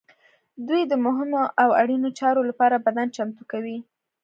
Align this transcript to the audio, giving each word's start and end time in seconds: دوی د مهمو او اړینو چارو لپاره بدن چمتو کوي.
دوی 0.67 0.81
د 0.87 0.93
مهمو 1.05 1.43
او 1.61 1.69
اړینو 1.81 2.09
چارو 2.19 2.41
لپاره 2.49 2.83
بدن 2.85 3.07
چمتو 3.15 3.43
کوي. 3.51 3.77